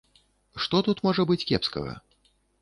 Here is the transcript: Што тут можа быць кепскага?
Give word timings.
Што 0.63 0.81
тут 0.87 1.03
можа 1.09 1.27
быць 1.33 1.47
кепскага? 1.51 1.93